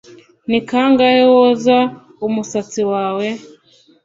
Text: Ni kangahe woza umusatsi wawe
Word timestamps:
Ni 0.49 0.59
kangahe 0.69 1.21
woza 1.33 1.77
umusatsi 2.25 2.81
wawe 2.91 3.27